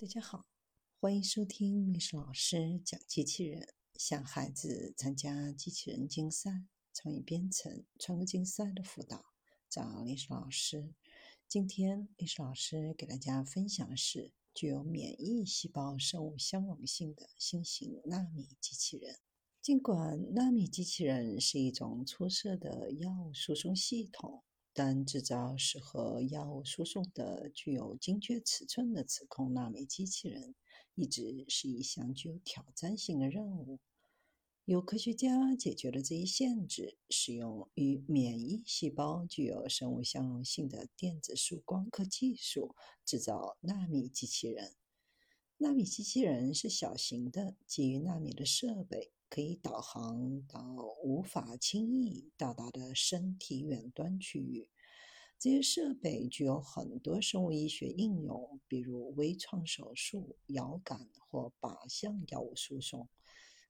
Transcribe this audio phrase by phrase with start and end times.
[0.00, 0.46] 大家好，
[1.00, 3.74] 欢迎收听历史老师讲机器人。
[3.96, 9.24] 向孩子参加机器人竞赛、创意编程、创客竞赛的辅导，
[9.68, 10.94] 找历史老师。
[11.48, 19.16] 今天历史老师给大家分享的是具有免疫细胞生物相容性的新型纳米机器人。
[19.60, 24.44] 尽管纳米机器人是一种出色的药物输送系统。
[24.78, 30.54] 但制造适合药物输送的、具有精确尺寸的磁控纳米机器人，
[30.94, 33.80] 一直是一项具有挑战性的任务。
[34.66, 44.76] 有科学家解决了这一限制，使用与免疫细胞具有生物相容性的电子束光刻技术，制造纳米机器人。
[45.56, 49.10] 纳米机器人是小型的、基于纳米的设备。
[49.28, 50.60] 可以导航到
[51.02, 54.68] 无法轻易到达的身体远端区域。
[55.38, 63.08] 这些设备具有很多生物医学应用，比如微创手术、遥感或靶向药物输送。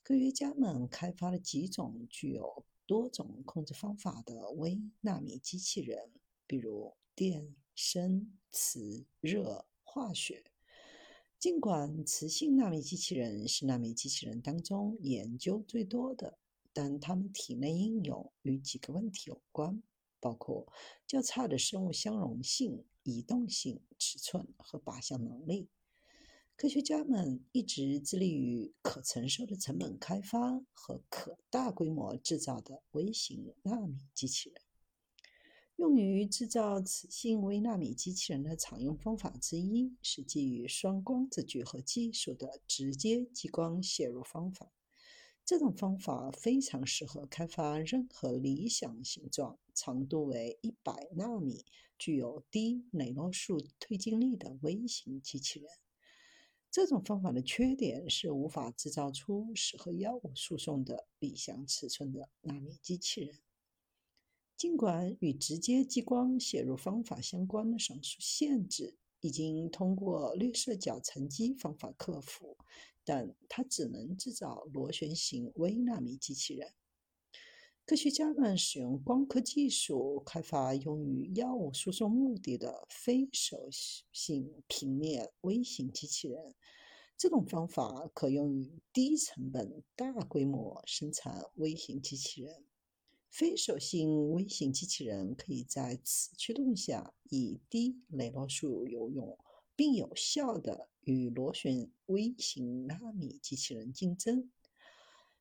[0.03, 6.11] 科学家们开发了几种具有多种控制方法的微纳米机器人，
[6.47, 10.43] 比如电、声、磁、热、化学。
[11.39, 16.37] 尽管磁性纳米机器人是纳米机器人当中研究最多的，
[16.73, 19.81] 但它们体内应用与几个问题有关，
[20.19, 20.67] 包括
[21.07, 25.69] 较差的生物相容性、移动性、尺寸和靶向能力。
[26.57, 34.61] 科学家们一直致力于可承受的成本开发和可大规模制造的微型纳米机器人。
[35.79, 44.73] 用于制造磁性微纳米机器人的常用方法之一是基于双光子聚合技术的直接激光写入方法。
[45.45, 51.65] 这种方法非常适合开发任何理想形状、长度为一百纳米、
[51.97, 55.71] 具有低雷诺数推进力的微型机器人。
[56.73, 63.48] 这种方法的缺点是无法制造出适合药物输送的理想尺寸的纳米机器人。
[64.59, 72.57] 尽管与直接激光写入方法相关的上述限制已经通过绿色角沉积方法克服，
[73.05, 76.73] 但它只能制造螺旋形微纳米机器人。
[77.85, 83.69] 科学家们使用光刻技术开发用于药物输送目的的非手
[84.13, 86.57] 性平面微型机器人。
[87.17, 92.65] 这种方法可用于低成本、大规模生产微型机器人。
[93.31, 99.39] 非手性微型机器人可以在此驱动下以低雷诺数游泳，
[99.77, 104.51] 并有效地与螺旋微型纳米机器人竞争。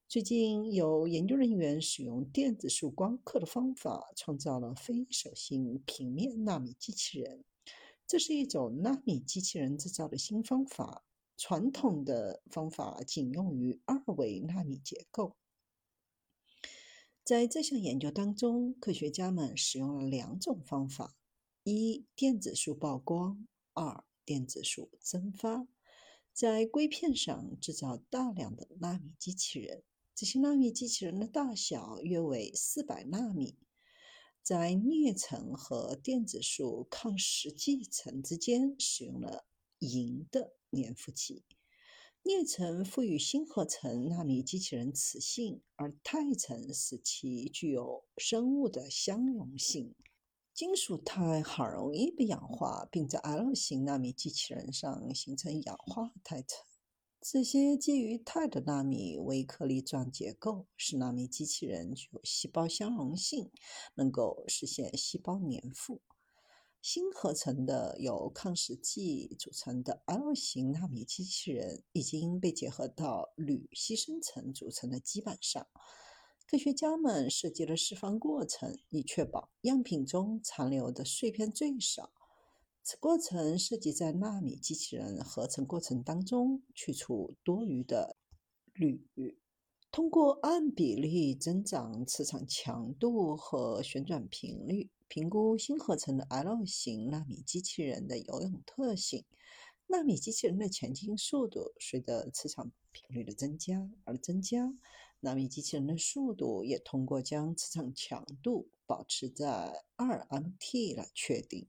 [0.08, 7.44] 最近，有研究人员使用电子束光刻的方法创造了非手性平面纳米机器人。
[8.06, 11.03] 这是一种纳米机器人制造的新方法。
[11.40, 15.36] 传统的方法仅用于二维纳米结构。
[17.28, 21.18] 在这项研究当中，科学家们使用了两种方法：
[21.66, 25.68] 一、电子束曝光；二、电子束蒸发。
[26.32, 29.84] 在硅片上制造大量的纳米机器人，
[30.16, 33.58] 这些纳米机器人的大小约为四百纳米。
[34.42, 39.44] 在镍层和电子束抗蚀剂层之间使用了
[39.80, 41.44] 银的粘附剂。
[42.23, 49.95] 镍层赋予新合成纳米机器人磁性，而钛层使其具有生物的相容性。
[50.53, 56.66] 金属钛很容易被氧化，并在 L 型纳米机器人上形成氧化钛层。
[57.22, 63.51] 这些基于钛的纳米微颗粒状结构使纳米机器人具有细胞相容性，
[63.95, 66.01] 能够实现细胞粘附。
[66.90, 75.68] 新合成的由抗蚀剂组成的 L 型纳米机器人已经被结合到铝牺牲层组成的基板上。
[76.50, 82.14] 科学家们设计了释放过程，以确保样品中残留的碎片最少。
[82.81, 88.16] 此过程涉及在纳米机器人合成过程当中去除多余的
[88.72, 89.06] 铝，
[89.97, 94.91] 通过按比例增长磁场强度和旋转频率。
[95.08, 99.26] 评估新合成的 L 型纳米机器人的游泳特性。
[99.88, 104.72] 纳米机器人的前进速度随着磁场频率的增加而增加，
[105.20, 111.66] 纳米机器人的速度也通过将磁场强度保持在二 mt 来确定，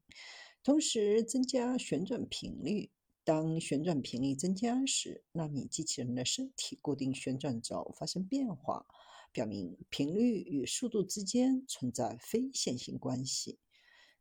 [0.63, 2.91] 同时增加旋转频率。
[3.29, 8.87] 当旋转频率增加时，纳米机器人的身体固定旋转轴发生变化。
[9.33, 13.59] 表明频率与速度之间存在非线性关系。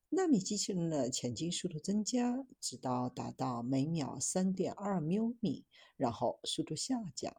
[0.10, 5.64] 纳米机器人的前进速度增加，直到达到每秒三点二缪米，
[5.96, 7.34] 然后速度下降，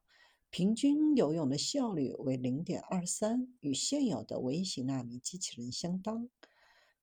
[0.48, 6.30] 平均游泳的效率为零点二三，与现有的微型纳米机器人相当。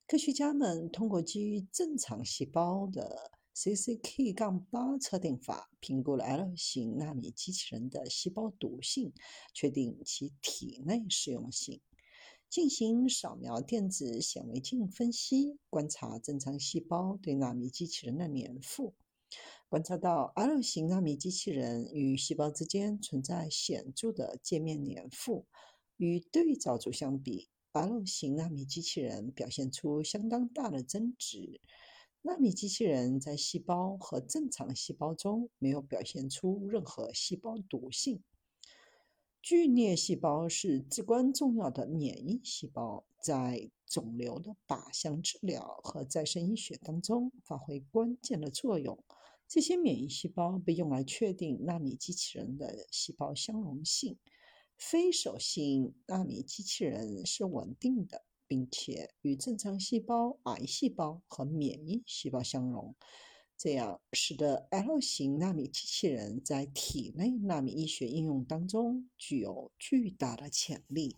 [0.07, 9.13] 科学家们通过基于正常细胞的 CCK 杠8测定法，评估了 L 型纳米机器人的细胞毒性，
[9.53, 11.79] 确定其体内适用性。
[12.49, 18.93] 进行扫描电子显微镜分析，观察正常细胞对纳米机器人的粘附，
[19.69, 25.45] 观察到 L 型纳米机器人与细胞之间存在显著的界面粘附。
[25.95, 31.61] 与对照组相比，L 型纳米机器人表现出相当大的增值。
[32.27, 38.23] 纳米机器人在细胞和正常细胞中没有表现出任何细胞毒性。
[39.43, 48.97] 巨裂细胞是至关重要的免疫细胞，在肿瘤的靶向治疗和再生医学当中发挥关键的作用。
[49.47, 54.17] 这些免疫细胞被用来确定纳米机器人的细胞相容性。
[54.75, 62.95] 非手性纳米机器人是稳定的，并且与正常细胞、癌细胞和免疫细胞相容。
[63.57, 71.13] 这样使得 L 型纳米机器人在体内纳米医学应用当中具有巨大的潜力。